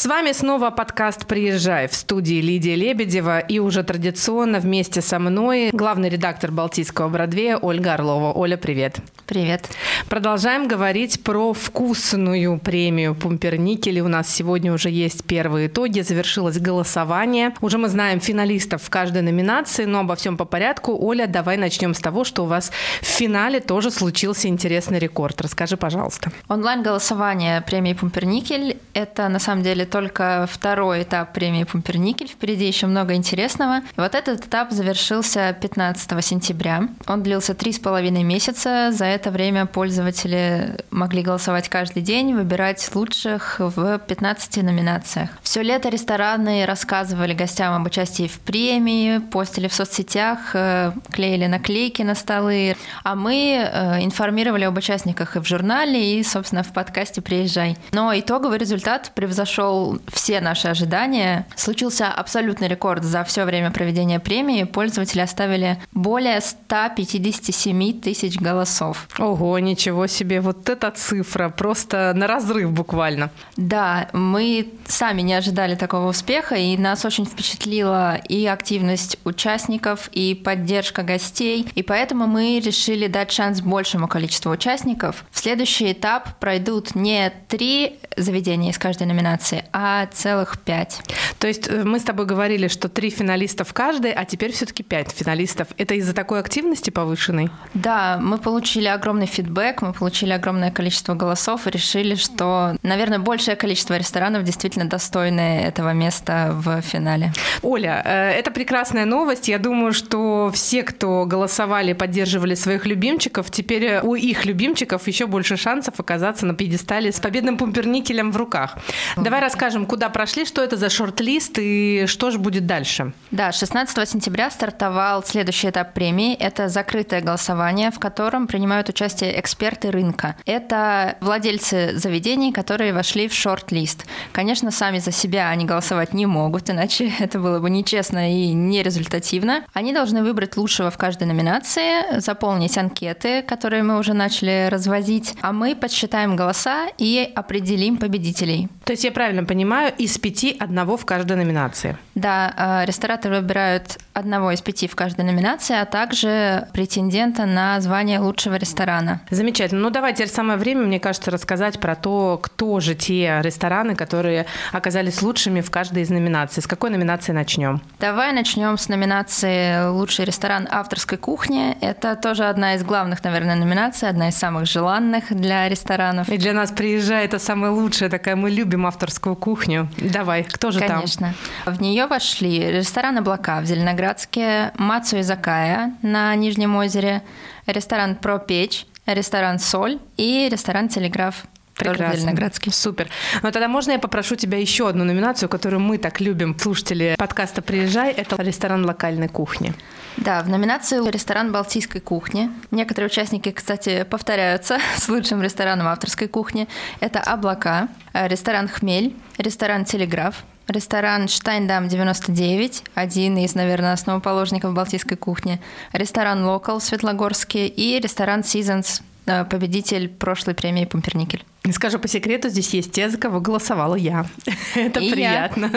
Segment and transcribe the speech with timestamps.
[0.00, 5.68] С вами снова подкаст «Приезжай» в студии Лидия Лебедева и уже традиционно вместе со мной
[5.74, 8.32] главный редактор Балтийского Бродвея Ольга Орлова.
[8.32, 8.96] Оля, привет.
[9.26, 9.68] Привет.
[10.08, 14.00] Продолжаем говорить про вкусную премию Пумперникель.
[14.00, 17.54] У нас сегодня уже есть первые итоги, завершилось голосование.
[17.60, 20.96] Уже мы знаем финалистов в каждой номинации, но обо всем по порядку.
[20.98, 25.42] Оля, давай начнем с того, что у вас в финале тоже случился интересный рекорд.
[25.42, 26.32] Расскажи, пожалуйста.
[26.48, 32.28] Онлайн-голосование премии Пумперникель– это на самом деле только второй этап премии Пумперникель.
[32.28, 33.80] Впереди еще много интересного.
[33.96, 36.88] Вот этот этап завершился 15 сентября.
[37.06, 38.90] Он длился три с половиной месяца.
[38.92, 45.30] За это время пользователи могли голосовать каждый день, выбирать лучших в 15 номинациях.
[45.42, 52.02] Все лето рестораны рассказывали гостям об участии в премии, постили в соцсетях, э, клеили наклейки
[52.02, 52.76] на столы.
[53.02, 57.76] А мы э, информировали об участниках и в журнале, и, собственно, в подкасте «Приезжай».
[57.92, 59.79] Но итоговый результат превзошел
[60.12, 61.46] все наши ожидания.
[61.56, 64.64] Случился абсолютный рекорд за все время проведения премии.
[64.64, 69.08] Пользователи оставили более 157 тысяч голосов.
[69.18, 73.30] Ого, ничего себе, вот эта цифра, просто на разрыв буквально.
[73.56, 80.34] Да, мы сами не ожидали такого успеха, и нас очень впечатлила и активность участников, и
[80.34, 85.24] поддержка гостей, и поэтому мы решили дать шанс большему количеству участников.
[85.30, 91.00] В следующий этап пройдут не три заведения из каждой номинации, а целых пять.
[91.38, 94.82] То есть э, мы с тобой говорили, что три финалиста в каждой, а теперь все-таки
[94.82, 95.68] пять финалистов.
[95.78, 97.50] Это из-за такой активности повышенной?
[97.74, 103.56] Да, мы получили огромный фидбэк, мы получили огромное количество голосов и решили, что, наверное, большее
[103.56, 107.32] количество ресторанов действительно достойны этого места в финале.
[107.62, 109.48] Оля, э, это прекрасная новость.
[109.48, 115.26] Я думаю, что все, кто голосовали, поддерживали своих любимчиков, теперь э, у их любимчиков еще
[115.26, 118.76] больше шансов оказаться на пьедестале с победным пумперникелем в руках.
[119.16, 123.12] Давай расскажем расскажем, куда прошли, что это за шорт-лист и что же будет дальше.
[123.30, 126.34] Да, 16 сентября стартовал следующий этап премии.
[126.34, 130.34] Это закрытое голосование, в котором принимают участие эксперты рынка.
[130.46, 134.06] Это владельцы заведений, которые вошли в шорт-лист.
[134.32, 139.64] Конечно, сами за себя они голосовать не могут, иначе это было бы нечестно и нерезультативно.
[139.74, 145.52] Они должны выбрать лучшего в каждой номинации, заполнить анкеты, которые мы уже начали развозить, а
[145.52, 148.70] мы подсчитаем голоса и определим победителей.
[148.86, 151.96] То есть я правильно понимаю, из пяти одного в каждой номинации.
[152.14, 158.18] Да, а, рестораторы выбирают одного из пяти в каждой номинации, а также претендента на звание
[158.18, 159.20] лучшего ресторана.
[159.30, 159.80] Замечательно.
[159.80, 164.46] Ну, давайте теперь самое время, мне кажется, рассказать про то, кто же те рестораны, которые
[164.72, 166.62] оказались лучшими в каждой из номинаций.
[166.62, 167.80] С какой номинации начнем?
[167.98, 171.76] Давай начнем с номинации «Лучший ресторан авторской кухни».
[171.80, 176.28] Это тоже одна из главных, наверное, номинаций, одна из самых желанных для ресторанов.
[176.28, 179.88] И для нас приезжает это самая лучшая такая, мы любим авторскую кухню.
[179.98, 180.96] Давай, кто же Конечно.
[180.96, 181.34] там?
[181.34, 181.34] Конечно.
[181.66, 183.64] В нее вошли ресторан «Облака» в
[184.10, 187.22] Зеленоградске, Мацу и Закая на Нижнем озере,
[187.66, 191.44] ресторан «Про печь», ресторан «Соль» и ресторан «Телеграф».
[191.74, 192.16] Прекрасно.
[192.16, 192.72] Зеленоградский.
[192.72, 193.08] Супер.
[193.42, 197.62] Ну тогда можно я попрошу тебя еще одну номинацию, которую мы так любим, слушатели подкаста
[197.62, 199.72] «Приезжай», это ресторан локальной кухни.
[200.16, 202.50] Да, в номинации «Ресторан Балтийской кухни».
[202.72, 206.68] Некоторые участники, кстати, повторяются с лучшим рестораном авторской кухни.
[206.98, 215.16] Это «Облака», э, ресторан «Хмель», ресторан «Телеграф», ресторан Штайндам 99, один из, наверное, основоположников балтийской
[215.16, 215.60] кухни,
[215.92, 221.44] ресторан Локал Светлогорский и ресторан Seasons, победитель прошлой премии Пумперникель.
[221.72, 224.26] Скажу по секрету, здесь есть те, за кого голосовала я.
[224.74, 225.70] это И приятно.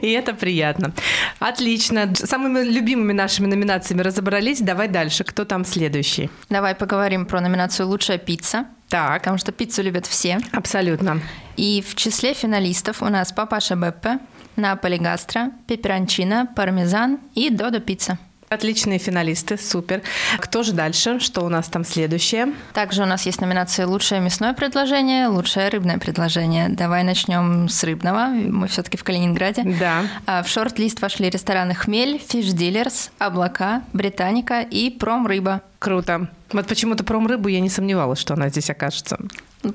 [0.00, 0.92] И это приятно.
[1.40, 2.14] Отлично.
[2.14, 4.60] Самыми любимыми нашими номинациями разобрались.
[4.60, 5.24] Давай дальше.
[5.24, 6.30] Кто там следующий?
[6.48, 8.66] Давай поговорим про номинацию «Лучшая пицца».
[8.88, 9.22] Так.
[9.22, 10.38] Потому что пиццу любят все.
[10.52, 11.20] Абсолютно.
[11.56, 14.20] И в числе финалистов у нас Папаша Беппе,
[14.56, 18.18] Наполи Гастро, Пеперончино, Пармезан и Додо Пицца.
[18.48, 20.02] Отличные финалисты, супер.
[20.38, 21.20] Кто же дальше?
[21.20, 22.54] Что у нас там следующее?
[22.72, 26.70] Также у нас есть номинации «Лучшее мясное предложение», «Лучшее рыбное предложение».
[26.70, 28.28] Давай начнем с рыбного.
[28.28, 29.64] Мы все-таки в Калининграде.
[29.78, 30.02] Да.
[30.24, 35.60] А, в шорт-лист вошли рестораны «Хмель», «Фиш Дилерс», «Облака», «Британика» и «Промрыба».
[35.78, 36.28] Круто.
[36.50, 39.18] Вот почему-то промрыбу я не сомневалась, что она здесь окажется.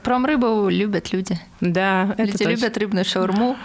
[0.02, 1.38] Промрыбу любят люди.
[1.60, 2.50] Да, это Люди точно.
[2.52, 3.58] любят рыбную шаурму,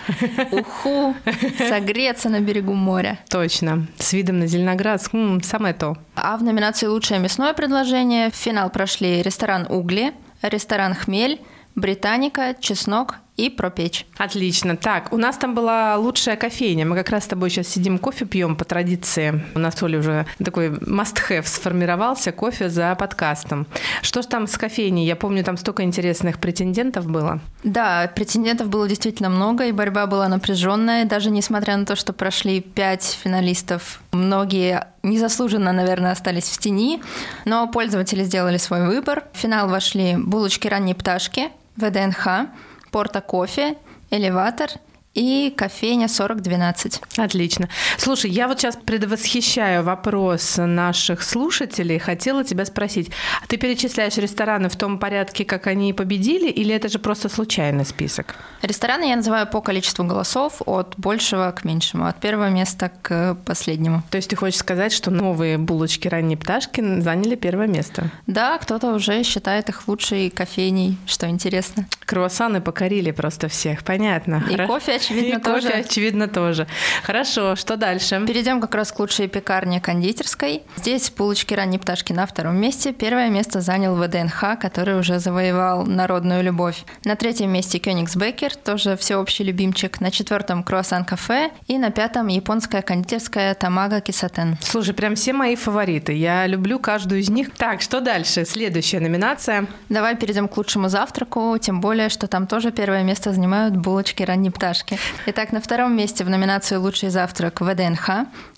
[0.51, 1.15] уху,
[1.69, 3.19] согреться на берегу моря.
[3.29, 3.87] Точно.
[3.99, 5.03] С видом на Зеленоград.
[5.13, 5.97] М, самое то.
[6.17, 10.13] А в номинации «Лучшее мясное предложение» в финал прошли ресторан «Угли»,
[10.43, 11.41] ресторан «Хмель»,
[11.77, 14.05] «Британика», «Чеснок» и пропечь.
[14.19, 14.77] Отлично.
[14.77, 16.85] Так, у нас там была лучшая кофейня.
[16.85, 19.45] Мы как раз с тобой сейчас сидим, кофе пьем по традиции.
[19.55, 23.67] У нас Оля уже такой must-have сформировался, кофе за подкастом.
[24.03, 25.07] Что ж там с кофейней?
[25.07, 27.41] Я помню, там столько интересных претендентов было.
[27.63, 31.05] Да, претендентов было действительно много, и борьба была напряженная.
[31.05, 37.01] Даже несмотря на то, что прошли пять финалистов, многие незаслуженно, наверное, остались в тени,
[37.45, 39.25] но пользователи сделали свой выбор.
[39.33, 42.49] В финал вошли булочки ранней пташки, ВДНХ,
[42.91, 43.77] Порта кофе,
[44.11, 44.71] элеватор
[45.15, 47.01] и кофейня 4012.
[47.17, 47.69] Отлично.
[47.97, 51.99] Слушай, я вот сейчас предвосхищаю вопрос наших слушателей.
[51.99, 53.11] Хотела тебя спросить,
[53.43, 57.85] а ты перечисляешь рестораны в том порядке, как они победили, или это же просто случайный
[57.85, 58.37] список?
[58.63, 64.03] Рестораны я называю по количеству голосов от большего к меньшему, от первого места к последнему.
[64.11, 68.11] То есть ты хочешь сказать, что новые булочки ранней пташки заняли первое место?
[68.27, 71.87] Да, кто-то уже считает их лучшей кофейней, что интересно.
[72.05, 74.45] Круассаны покорили просто всех, понятно.
[74.49, 74.73] И Хорошо.
[74.73, 75.69] кофе, очевидно, и тоже.
[75.69, 76.67] кофе, очевидно, тоже.
[77.03, 78.23] Хорошо, что дальше?
[78.27, 80.63] Перейдем как раз к лучшей пекарне кондитерской.
[80.77, 82.93] Здесь булочки ранней пташки на втором месте.
[82.93, 86.85] Первое место занял ВДНХ, который уже завоевал народную любовь.
[87.05, 90.01] На третьем месте Кёнигсбекер, тоже всеобщий любимчик.
[90.01, 91.51] На четвертом Круассан Кафе.
[91.67, 94.57] И на пятом японская кондитерская Тамага Кисатен.
[94.61, 96.13] Слушай, прям все мои фавориты.
[96.13, 97.51] Я люблю каждую из них.
[97.55, 98.45] Так, что дальше?
[98.45, 99.67] Следующая номинация.
[99.89, 104.51] Давай перейдем к лучшему завтраку, тем более, что там тоже первое место занимают булочки ранней
[104.51, 104.88] пташки.
[105.27, 108.09] Итак, на втором месте в номинации «Лучший завтрак» ВДНХ,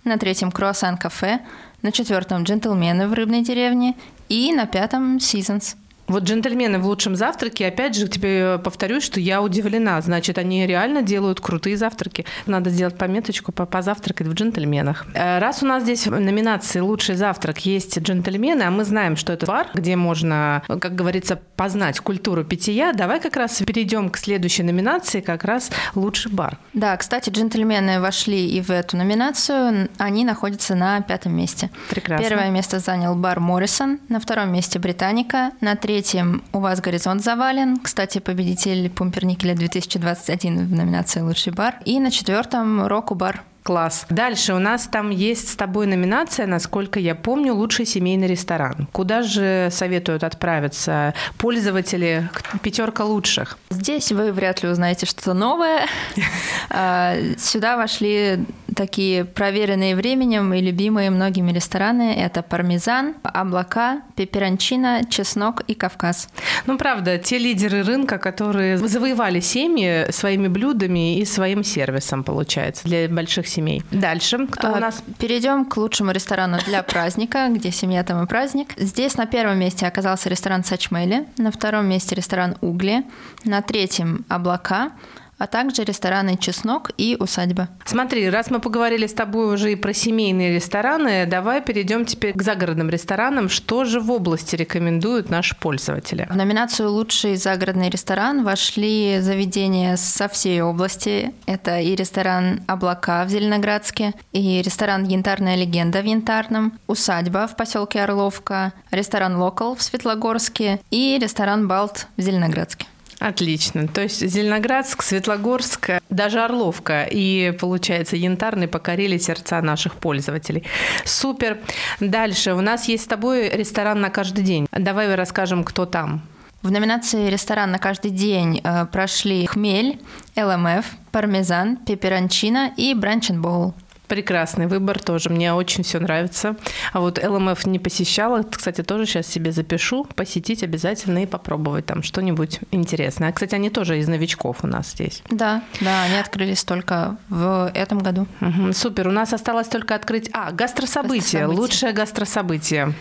[0.05, 1.41] на третьем «Круассан кафе»,
[1.83, 3.97] на четвертом «Джентльмены в рыбной деревне»
[4.29, 5.77] и на пятом «Seasons».
[6.11, 10.01] Вот джентльмены в лучшем завтраке, опять же, тебе повторюсь, что я удивлена.
[10.01, 12.27] Значит, они реально делают крутые завтраки.
[12.47, 15.07] Надо сделать пометочку, позавтракать в джентльменах.
[15.15, 19.33] Э, раз у нас здесь в номинации «Лучший завтрак» есть джентльмены, а мы знаем, что
[19.33, 24.65] это бар, где можно, как говорится, познать культуру питья, давай как раз перейдем к следующей
[24.65, 26.59] номинации, как раз «Лучший бар».
[26.75, 29.89] Да, кстати, джентльмены вошли и в эту номинацию.
[29.97, 31.71] Они находятся на пятом месте.
[31.89, 32.29] Прекрасно.
[32.29, 37.23] Первое место занял бар Моррисон, на втором месте Британика, на третьем третьем у вас горизонт
[37.23, 37.77] завален.
[37.77, 41.75] Кстати, победитель Пумперникеля 2021 в номинации «Лучший бар».
[41.85, 43.43] И на четвертом «Року бар».
[43.63, 44.07] Класс.
[44.09, 48.89] Дальше у нас там есть с тобой номинация, насколько я помню, лучший семейный ресторан.
[48.93, 52.31] Куда же советуют отправиться пользователи
[52.63, 53.59] пятерка лучших?
[53.69, 55.87] Здесь вы вряд ли узнаете что-то новое.
[56.73, 58.45] А, сюда вошли
[58.81, 62.15] такие проверенные временем и любимые многими рестораны.
[62.15, 66.31] Это пармезан, облака, пеперончина, чеснок и Кавказ.
[66.65, 73.07] Ну, правда, те лидеры рынка, которые завоевали семьи своими блюдами и своим сервисом, получается, для
[73.07, 73.83] больших семей.
[73.91, 75.03] Дальше, кто а, у нас?
[75.19, 78.73] Перейдем к лучшему ресторану для праздника, где семья, там и праздник.
[78.79, 83.05] Здесь на первом месте оказался ресторан Сачмели, на втором месте ресторан Угли,
[83.45, 84.93] на третьем Облака,
[85.41, 87.69] а также рестораны «Чеснок» и «Усадьба».
[87.87, 92.43] Смотри, раз мы поговорили с тобой уже и про семейные рестораны, давай перейдем теперь к
[92.43, 93.49] загородным ресторанам.
[93.49, 96.29] Что же в области рекомендуют наши пользователи?
[96.31, 101.33] В номинацию «Лучший загородный ресторан» вошли заведения со всей области.
[101.47, 108.03] Это и ресторан «Облака» в Зеленоградске, и ресторан «Янтарная легенда» в Янтарном, «Усадьба» в поселке
[108.03, 112.87] Орловка, ресторан «Локал» в Светлогорске и ресторан «Балт» в Зеленоградске.
[113.21, 113.87] Отлично.
[113.87, 120.65] То есть Зеленоградск, Светлогорск, даже Орловка и, получается, Янтарный покорили сердца наших пользователей.
[121.05, 121.59] Супер.
[122.01, 122.55] Дальше.
[122.55, 124.67] У нас есть с тобой ресторан на каждый день.
[124.73, 126.23] Давай расскажем, кто там.
[126.63, 129.99] В номинации «Ресторан на каждый день» э, прошли «Хмель»,
[130.37, 133.73] «ЛМФ», «Пармезан», «Пеперончина» и «Бранч Боул».
[134.11, 135.31] Прекрасный выбор тоже.
[135.31, 136.57] Мне очень все нравится.
[136.93, 138.43] А вот ЛМФ не посещала.
[138.43, 140.05] Кстати, тоже сейчас себе запишу.
[140.17, 143.29] Посетить обязательно и попробовать там что-нибудь интересное.
[143.29, 145.23] А, кстати, они тоже из новичков у нас здесь.
[145.31, 148.27] Да, да, они открылись только в этом году.
[148.41, 149.07] Угу, супер.
[149.07, 150.29] У нас осталось только открыть...
[150.33, 151.43] А, гастрособытие.
[151.43, 151.47] гастрособытие.
[151.47, 152.95] Лучшее гастрособытие.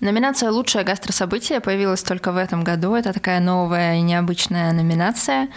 [0.00, 2.94] Номинация «Лучшее гастрособытие» появилась только в этом году.
[2.94, 5.48] Это такая новая и необычная номинация.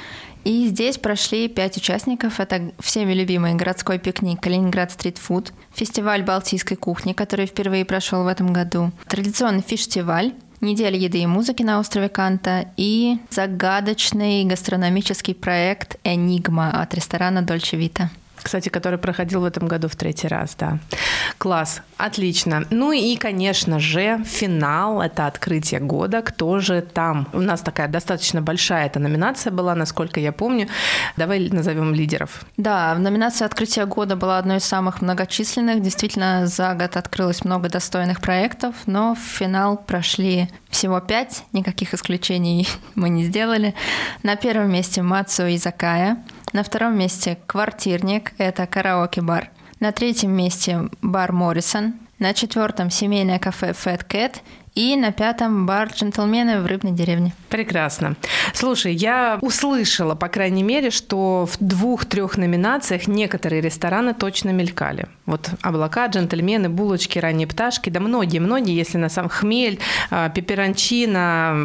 [0.44, 2.40] И здесь прошли пять участников.
[2.40, 8.54] Это всеми любимый городской пикник Калининград стритфуд, фестиваль балтийской кухни, который впервые прошел в этом
[8.54, 16.82] году, традиционный фестиваль, неделя еды и музыки на острове Канта и загадочный гастрономический проект «Энигма»
[16.82, 18.10] от ресторана Дольче Вита.
[18.42, 20.80] Кстати, который проходил в этом году в третий раз, да.
[21.38, 22.66] Класс, отлично.
[22.70, 26.22] Ну и, конечно же, финал– это открытие года.
[26.22, 27.28] Кто же там?
[27.34, 30.68] У нас такая достаточно большая эта номинация была, насколько я помню.
[31.18, 32.46] Давай назовем лидеров.
[32.58, 35.82] Да, номинация открытия года была одной из самых многочисленных.
[35.82, 42.68] Действительно, за год открылось много достойных проектов, но в финал прошли всего пять, никаких исключений
[42.96, 43.74] мы не сделали.
[44.24, 49.50] На первом месте Мацу Изакая, на втором месте «Квартирник»— это караоке-бар.
[49.80, 51.94] На третьем месте бар «Моррисон».
[52.18, 54.38] На четвертом семейное кафе Fat Cat
[54.76, 57.34] и на пятом бар «Джентльмены» в Рыбной деревне.
[57.50, 58.16] Прекрасно.
[58.54, 65.08] Слушай, я услышала, по крайней мере, что в двух-трех номинациях некоторые рестораны точно мелькали.
[65.26, 71.56] Вот облака, джентльмены, булочки, ранние пташки, да многие-многие, если на самом хмель, а, пеперончина,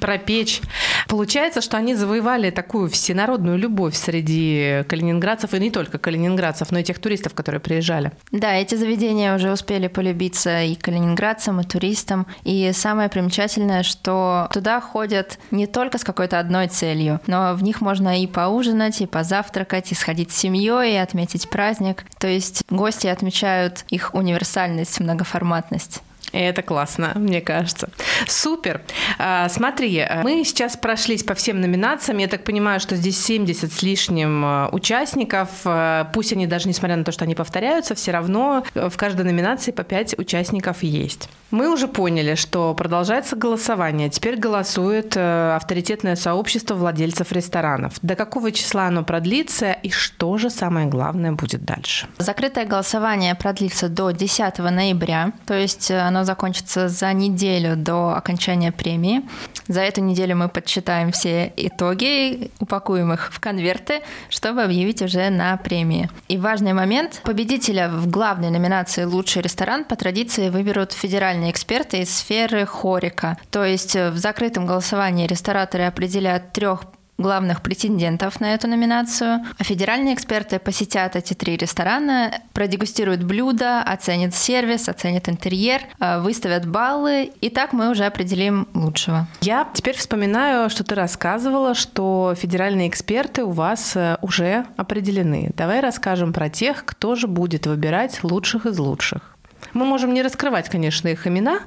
[0.00, 0.60] пропечь.
[1.08, 6.82] Получается, что они завоевали такую всенародную любовь среди калининградцев, и не только калининградцев, но и
[6.82, 8.12] тех туристов, которые приезжали.
[8.32, 14.80] Да, эти заведения уже успели полюбиться и калининградцам, и туристам, и самое примечательное, что туда
[14.80, 19.90] ходят не только с какой-то одной целью, но в них можно и поужинать, и позавтракать,
[19.92, 22.04] и сходить с семьей, и отметить праздник.
[22.18, 26.02] То есть гости отмечают их универсальность, многоформатность.
[26.34, 27.88] Это классно, мне кажется.
[28.26, 28.82] Супер.
[29.18, 32.18] А, смотри, мы сейчас прошлись по всем номинациям.
[32.18, 35.48] Я так понимаю, что здесь 70 с лишним а, участников.
[35.64, 39.70] А, пусть они даже, несмотря на то, что они повторяются, все равно в каждой номинации
[39.70, 41.28] по 5 участников есть.
[41.54, 44.10] Мы уже поняли, что продолжается голосование.
[44.10, 47.92] Теперь голосует э, авторитетное сообщество владельцев ресторанов.
[48.02, 52.08] До какого числа оно продлится и что же самое главное будет дальше?
[52.18, 59.22] Закрытое голосование продлится до 10 ноября, то есть э, закончится за неделю до окончания премии.
[59.68, 65.56] За эту неделю мы подсчитаем все итоги, упакуем их в конверты, чтобы объявить уже на
[65.56, 66.10] премии.
[66.28, 67.20] И важный момент.
[67.24, 73.36] Победителя в главной номинации «Лучший ресторан» по традиции выберут федеральные эксперты из сферы хорика.
[73.50, 76.84] То есть в закрытом голосовании рестораторы определяют трех
[77.18, 79.44] главных претендентов на эту номинацию.
[79.58, 86.66] А федеральные эксперты посетят эти три ресторана, продегустируют блюда, оценят сервис, оценят интерьер, э, выставят
[86.66, 89.26] баллы, и так мы уже определим лучшего.
[89.40, 95.50] Я теперь вспоминаю, что ты рассказывала, что федеральные эксперты у вас э, уже определены.
[95.56, 99.33] Давай расскажем про тех, кто же будет выбирать лучших из лучших.
[99.72, 101.60] Мы можем не раскрывать, конечно, их имена,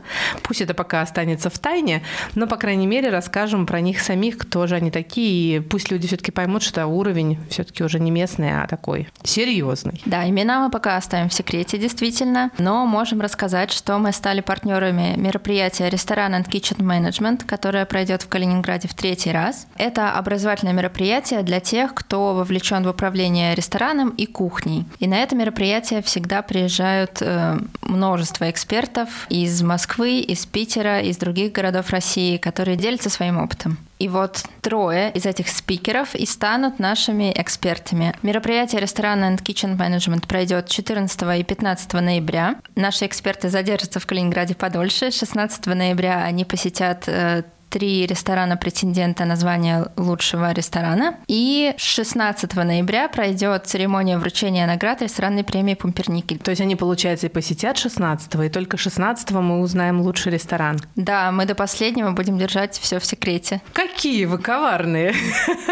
[0.44, 2.04] пусть это пока останется в тайне,
[2.36, 6.08] но, по крайней мере, расскажем про них самих, кто же они такие, и пусть люди
[6.08, 10.02] все-таки поймут, что уровень все-таки уже не местный, а такой серьезный.
[10.06, 15.16] Да, имена мы пока оставим в секрете, действительно, но можем рассказать, что мы стали партнерами
[15.18, 19.68] мероприятия Ресторан and Kitchen Management, которое пройдет в Калининграде в третий раз.
[19.78, 24.86] Это образовательное мероприятие для тех, кто вовлечен в управление рестораном и кухней.
[25.00, 31.52] И на это мероприятие всегда приезжают э, множество экспертов из Москвы, из Питера, из других
[31.52, 33.78] городов России, которые делятся своим опытом.
[34.00, 38.14] И вот трое из этих спикеров и станут нашими экспертами.
[38.22, 42.56] Мероприятие ресторан and Kitchen Management пройдет 14 и 15 ноября.
[42.76, 45.10] Наши эксперты задержатся в Калининграде подольше.
[45.10, 51.18] 16 ноября они посетят э, три ресторана претендента на звание лучшего ресторана.
[51.28, 56.40] И 16 ноября пройдет церемония вручения наград ресторанной премии Пумперникель.
[56.40, 60.80] То есть они, получается, и посетят 16 и только 16 мы узнаем лучший ресторан.
[60.96, 63.62] Да, мы до последнего будем держать все в секрете.
[63.74, 65.14] Какие вы коварные!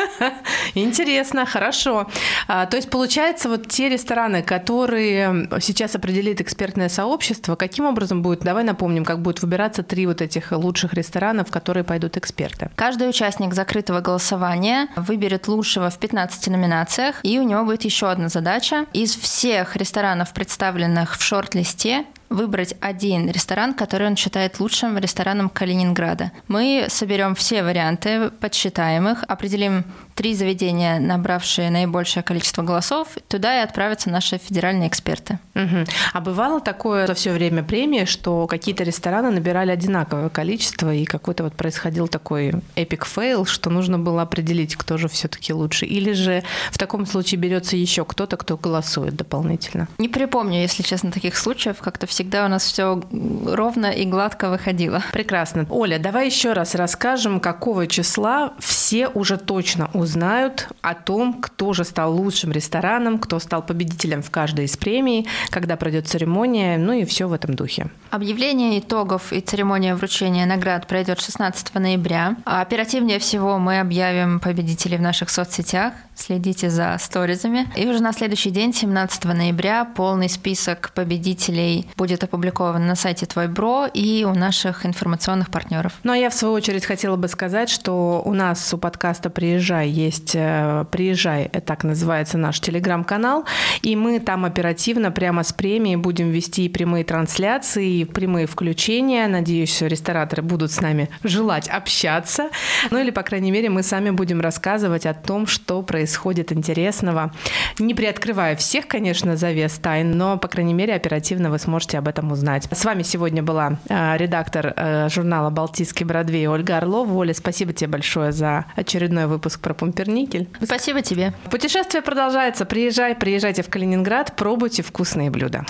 [0.75, 2.07] Интересно, хорошо.
[2.47, 8.39] А, то есть, получается, вот те рестораны, которые сейчас определит экспертное сообщество, каким образом будет,
[8.39, 12.69] давай напомним, как будет выбираться три вот этих лучших ресторанов, которые пойдут эксперты.
[12.75, 18.27] Каждый участник закрытого голосования выберет лучшего в 15 номинациях, и у него будет еще одна
[18.27, 18.85] задача.
[18.91, 26.31] Из всех ресторанов, представленных в шорт-листе, выбрать один ресторан, который он считает лучшим рестораном Калининграда.
[26.49, 33.63] Мы соберем все варианты, подсчитаем их, определим три заведения, набравшие наибольшее количество голосов, туда и
[33.63, 35.39] отправятся наши федеральные эксперты.
[35.55, 35.85] Угу.
[36.13, 41.43] А бывало такое за все время премии, что какие-то рестораны набирали одинаковое количество, и какой-то
[41.43, 45.85] вот происходил такой epic fail, что нужно было определить, кто же все-таки лучше.
[45.85, 49.89] Или же в таком случае берется еще кто-то, кто голосует дополнительно?
[49.97, 51.79] Не припомню, если честно, таких случаев.
[51.79, 53.01] Как-то всегда у нас все
[53.45, 55.03] ровно и гладко выходило.
[55.11, 55.65] Прекрасно.
[55.69, 61.83] Оля, давай еще раз расскажем, какого числа все уже точно узнают о том, кто же
[61.83, 67.05] стал лучшим рестораном, кто стал победителем в каждой из премий, когда пройдет церемония, ну и
[67.05, 67.89] все в этом духе.
[68.11, 72.37] Объявление итогов и церемония вручения наград пройдет 16 ноября.
[72.45, 75.93] А оперативнее всего мы объявим победителей в наших соцсетях.
[76.15, 77.67] Следите за сторизами.
[77.75, 83.47] И уже на следующий день, 17 ноября, полный список победителей будет опубликован на сайте Твой
[83.47, 85.93] Бро и у наших информационных партнеров.
[86.03, 89.89] Ну а я в свою очередь хотела бы сказать, что у нас у подкаста «Приезжай»
[89.95, 93.45] есть э, «Приезжай», так называется наш телеграм-канал,
[93.81, 99.27] и мы там оперативно прямо с премией будем вести прямые трансляции, прямые включения.
[99.27, 102.49] Надеюсь, рестораторы будут с нами желать общаться.
[102.91, 107.31] Ну или, по крайней мере, мы сами будем рассказывать о том, что происходит интересного.
[107.79, 112.31] Не приоткрывая всех, конечно, завес тайн, но, по крайней мере, оперативно вы сможете об этом
[112.31, 112.67] узнать.
[112.71, 117.13] С вами сегодня была э, редактор э, журнала «Балтийский Бродвей» Ольга Орлова.
[117.13, 120.49] Оля, спасибо тебе большое за очередной выпуск про пумперникель.
[120.63, 121.33] Спасибо тебе.
[121.51, 122.65] Путешествие продолжается.
[122.65, 125.63] Приезжай, приезжайте в Калининград, пробуйте вкусные блюда.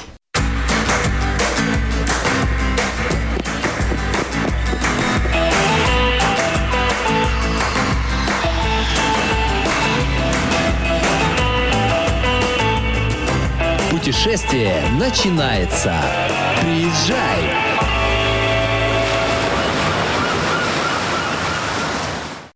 [13.92, 15.94] Путешествие начинается.
[16.62, 17.85] Приезжай!